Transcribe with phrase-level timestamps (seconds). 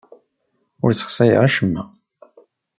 [0.83, 1.83] Ur ssexsayeɣ acemma.